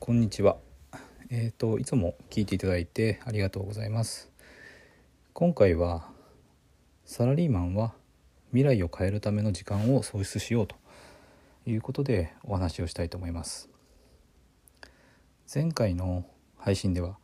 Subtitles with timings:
[0.00, 0.58] こんにちは。
[1.30, 4.30] えっ、といつも聞いていただいてありがとうございます。
[5.32, 6.10] 今回は
[7.06, 7.94] サラリーマンは
[8.50, 10.76] 未来を変えるための時間を創出しようと
[11.64, 13.70] いうことでお話をしたいと思います。
[15.52, 16.26] 前回の
[16.58, 17.16] 配信では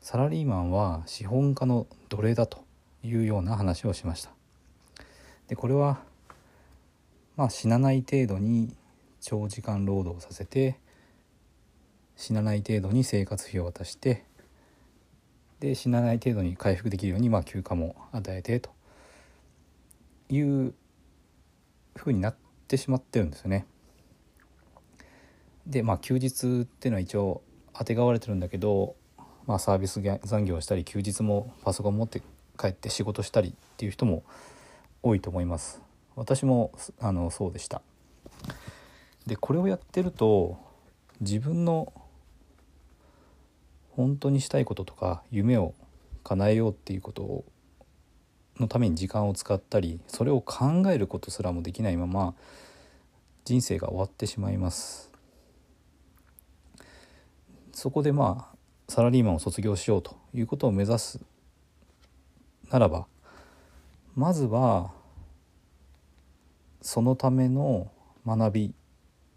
[0.00, 2.64] サラリーマンは資本家の奴隷だと
[3.02, 4.30] いうような話をしました。
[5.48, 6.00] でこれは
[7.36, 8.74] まあ死なない程度に
[9.20, 10.78] 長時間労働させて
[12.16, 14.24] 死なない程度に生活費を渡して
[15.60, 18.70] で死なない程度に回復できるようにまあ休暇も与えてと
[20.28, 20.74] いう
[21.94, 23.66] ふうになってしまってるんですよね。
[25.66, 27.42] でまあ休日っていうのは一応
[27.74, 28.96] あてがわれてるんだけど、
[29.46, 32.22] まあ、サービス残業したり休日もパソコン持って
[32.58, 34.24] 帰って仕事したりっていう人も
[35.02, 35.80] 多いと思います。
[36.16, 37.82] 私もあのそうでした。
[39.26, 40.58] でこれをやってると
[41.22, 41.92] 自分の
[43.92, 45.72] 本当にしたいこととか夢を
[46.24, 47.44] 叶えようっていうこと
[48.58, 52.34] のために時間を使ったりそれを考えることすらもできないまま
[53.44, 55.12] 人生が終わってしまいます。
[57.72, 58.56] そこでまあ
[58.88, 61.20] サラリーマンを卒業しようということを目指す
[62.70, 63.06] ならば
[64.16, 64.90] まずは
[66.80, 67.92] そのための
[68.26, 68.74] 学び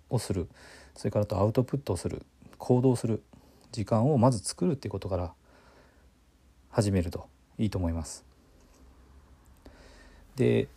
[0.10, 0.50] をする。
[0.96, 2.26] それからとアウトプットをする
[2.58, 3.22] 行動する
[3.72, 5.34] 時間をまず作るっていうことから
[6.70, 8.26] 始めるといいと思います。
[10.36, 10.68] で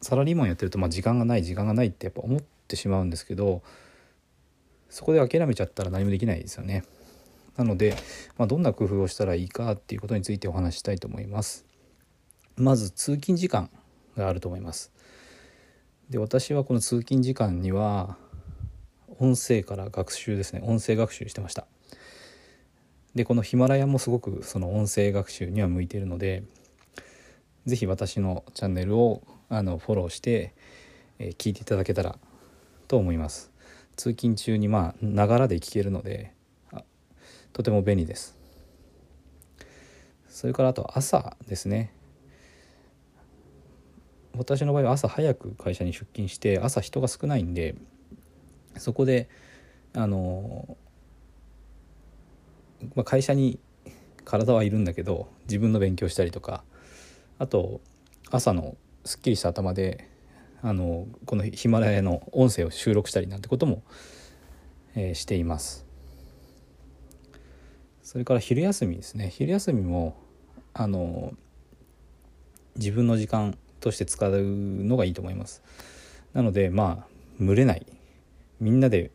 [0.00, 3.62] サラリーマンやってると、まあ、時間がない時間がないってやっぱ思ってしまうんですけど
[4.90, 6.84] そこで諦めちゃったら何もできないですよね。
[7.56, 7.94] なので、
[8.36, 11.64] まあ、どんな工夫をしたらいいかっていうことについてお話ししたいと思います。
[12.56, 13.70] まず通勤時間
[14.16, 14.92] があると思います。
[16.12, 18.16] で私はこの通勤時間には
[19.18, 20.60] 音声から学習ですね。
[20.62, 21.66] 音声学習してました。
[23.14, 26.42] でこのヒマラヤもすごくその音声学習には向いているので
[27.64, 30.52] 是非私のチャンネルをあのフォローして
[31.18, 32.18] えー、聞いていただけたら
[32.88, 33.50] と思います。
[33.96, 36.32] 通勤中にまあながらで聞けるので
[37.52, 38.36] とても便利です。
[40.28, 41.92] それからあと朝ですね。
[44.36, 47.74] 私の場合は朝早く会社に出勤して朝人が少ないんで
[48.76, 49.28] そこで
[49.94, 50.76] あの、
[52.94, 53.58] まあ、会社に
[54.24, 56.64] 体はいるんだけど自分の勉強したりとか
[57.38, 57.80] あと
[58.30, 60.08] 朝のすっきりした頭で
[60.62, 63.82] あのこのヒマラヤの音声を収録したりなんてことも、
[64.94, 65.84] えー、しています。
[68.02, 69.28] それから昼休みですね。
[69.30, 70.16] 昼休みも
[70.72, 71.34] あの
[72.76, 75.62] 自分の時間として使うのがいいと思います。
[76.32, 77.06] なのでまあ
[77.38, 77.86] 群れない。
[78.60, 79.10] みんなで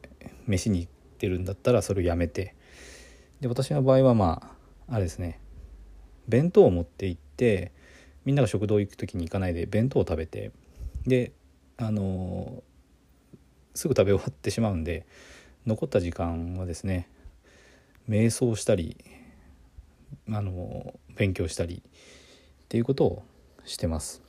[0.45, 2.53] 飯に行ってるんだったらそれをやめて。
[3.41, 4.53] で私の場合はま
[4.87, 5.39] ああれですね。
[6.27, 7.71] 弁当を持って行って
[8.25, 10.51] みんなが食堂行く時に行かないで弁当を食べて
[11.05, 11.31] で
[11.77, 12.61] あの
[13.73, 15.05] すぐ食べ終わってしまうんで
[15.65, 17.07] 残った時間はですね
[18.09, 18.97] 瞑想したり
[20.29, 23.23] あの勉強したりっていうことを
[23.65, 24.26] してます。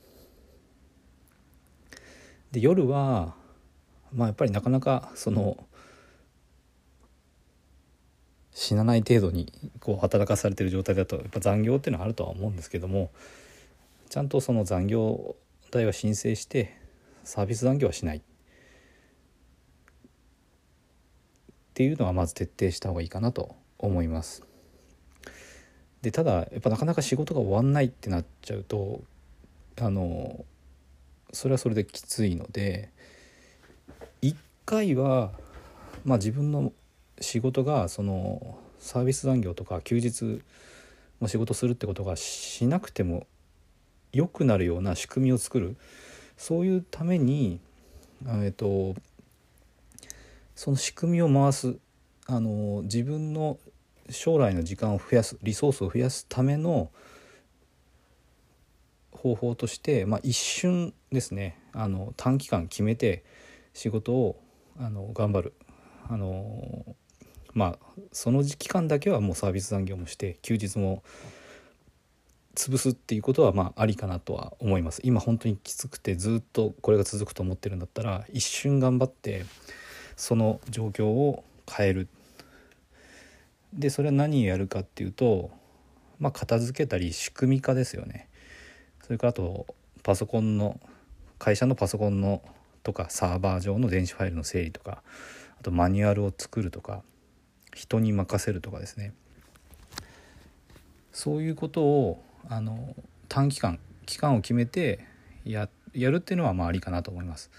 [2.51, 3.35] で夜は
[4.13, 5.57] まあやっぱりなかなかその
[8.51, 13.11] 死なない程度にこう働かされてる状態だとやっぱ残業っていうのはあるとは思うんですけども
[14.09, 15.35] ちゃんとその残業
[15.71, 16.75] 代は申請して
[17.23, 18.21] サービス残業はしないっ
[21.73, 24.43] ていうのはまず徹底した方がいいかなと思います。
[26.01, 29.01] でただやっぱなかなか仕事が終わんないってなっちゃうと
[29.79, 30.43] あの
[31.31, 32.89] それはそれできついので
[34.21, 34.35] 1
[34.65, 35.31] 回は、
[36.05, 36.73] まあ、自分の
[37.21, 40.41] 仕事がそのサービス残業とか休日
[41.21, 43.27] の仕事するってことがしなくても
[44.11, 45.75] 良くなるような仕組みを作る。
[46.37, 47.59] そういうために、
[48.25, 48.95] えっと、
[50.55, 51.75] その仕組みを回す
[52.25, 53.57] あの自分の
[54.09, 56.89] 将来の時間を増やすリソースを増やすための
[59.21, 63.25] 方法として、まあ、一瞬ですねあの短期間決めて
[63.73, 64.41] 仕事を
[64.79, 65.53] あの頑張る。
[66.07, 66.95] あの
[67.53, 71.03] まあその期間だけはもうサービス残業もして休日も
[72.55, 75.01] 潰すっていうことはまあありかなとは思います。
[75.03, 79.45] 今本当にきつくてずっとこれが続くと思ってるんだったら一瞬頑張って
[80.15, 82.07] その状況を変える。
[83.73, 85.51] でそれは何をやるかっていうと
[86.19, 88.28] まあ片付けたり仕組み化ですよね。
[89.09, 89.65] それからあと
[90.03, 90.79] パソコンの
[91.39, 92.43] 会社のパソコンの
[92.83, 95.01] とかサーバー上の電子ファイルの整理とか
[95.59, 97.01] あとマニュアルを作るとか
[97.73, 99.13] 人に任せるとかですね
[101.11, 102.95] そういうことをあの
[103.29, 104.99] 短期間期間を決めて
[105.43, 107.49] ややるっていうのはまあありかなと思います。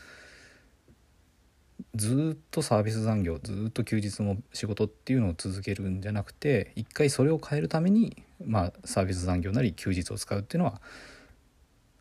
[1.97, 10.81] ずっとサービス残業ずっと休日も仕事っていうのを続けるんじゃなくて一回それを変えるために、まあ、サービス残業なり休日を使うっていうのは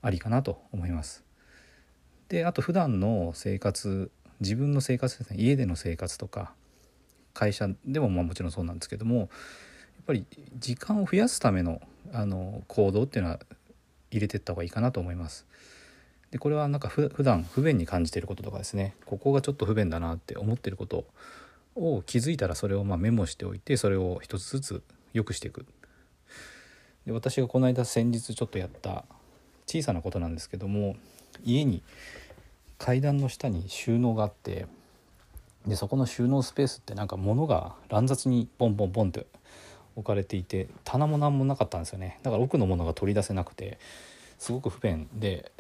[0.02, 1.24] ありかなと思います。
[2.30, 6.54] であと普段の生活自分の生活ですね家での生活とか
[7.34, 9.28] 会社でもまあもちろんそうなんですけどもやっ
[10.06, 10.26] ぱり
[10.58, 11.82] 時間を増やすための
[12.12, 13.40] あの行動っていうのは
[14.12, 15.46] 入れていった方がいいかなと思います。
[16.32, 21.06] でこれはなんかふ普段不便に感じていることとかですねここがちょっと不便だなって思ってること
[21.76, 25.66] を気づいたらそれをまメモしておいてそれを一つずつ良くしていく
[27.06, 29.06] で私がこの間先日ちょっとやった
[29.70, 30.96] 小さなことなんですけども
[31.46, 31.84] 家に
[32.80, 34.66] 階段の下に収納があって
[35.68, 39.28] でそこの収納スペースってなんか物が乱雑にポンポンポンって
[39.96, 42.20] 置かれていて棚も何もなかったんですよね。
[42.24, 43.78] だから奥のものが取り出せなくて
[44.38, 45.08] すごく不便。
[45.14, 45.52] で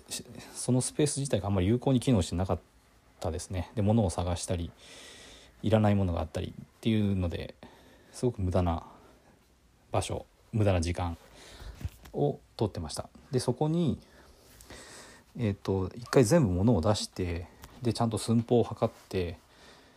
[0.55, 2.59] そのスペース自体があんまり有効に機能してなかっ
[3.19, 3.69] たですね。
[3.75, 4.71] で物を探したり
[5.61, 7.53] いらないものがあったりっていうので
[8.13, 8.83] すごく無駄な
[9.91, 11.17] 場所無駄な時間
[12.13, 13.09] を取ってました。
[13.31, 13.99] でそこに
[15.37, 17.47] えっ、ー、と一回全部物を出して
[17.81, 19.37] でちゃんと寸法を測って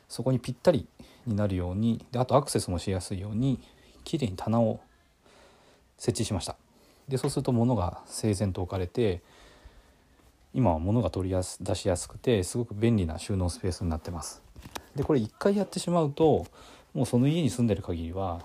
[0.08, 0.86] そこにぴったり
[1.26, 3.60] になるようにであとアクセスもしやすいように
[4.04, 4.80] きれいに棚を
[5.98, 6.56] 設置しました。
[7.08, 9.20] でそうすると物が整然と置かれて
[10.54, 14.42] 今は物が取りやす出しやすくてすごく便利な収納スペースになってます。
[14.94, 16.46] でこれ一回やってしまうと
[16.94, 18.44] もうその家に住んでる限りは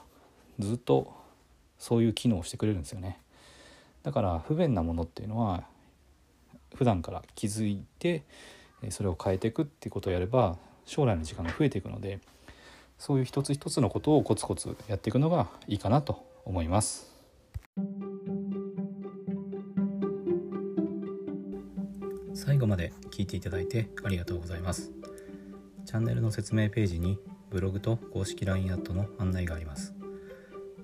[0.59, 1.13] ずっと
[1.77, 3.19] そういう機能をしてくれるんですよね。
[4.07, 5.65] だから不便なものっていうのは
[6.75, 8.23] 普段から気づいて
[8.87, 10.55] それを変えていくっていうことをやれば
[10.85, 12.21] 将来の時間が増えていくので
[12.97, 17.11] そういう一つ一つのことをコツコツやっていくのがいいかなと思います。
[22.33, 24.93] 最後まで聞いていただいてありがとうございます
[25.85, 27.19] チャンネルの説明ページに
[27.49, 29.97] ブログと公式 LINE アットの案内があります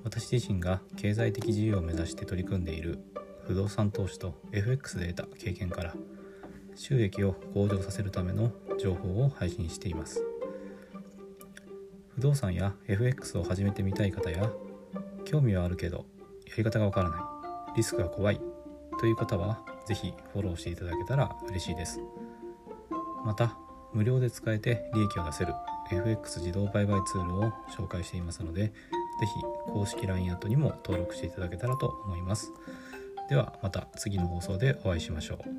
[0.03, 2.99] 私自身が経済的自由を目指して取り組んでいる
[3.47, 5.93] 不動産投資と FX で得た経験から
[6.75, 10.23] 収益を向上させるための情報を配信しています。
[12.15, 14.51] 不動産や FX を始めてみたい方や
[15.25, 16.05] 興味はあるけど
[16.47, 17.17] やり方がわからな
[17.73, 18.39] いリスクが怖い
[18.99, 21.99] という方は是非フォローしていただけたら嬉しいです。
[23.25, 23.57] また
[23.93, 25.53] 無料で使えて利益を出せる
[25.91, 28.73] FX 自動売買ツールを紹介していますので
[29.19, 32.51] 是非公式 LINE アットにも登録していただけたらと思います。
[33.33, 35.53] ではまた次の放送でお会いしましょう。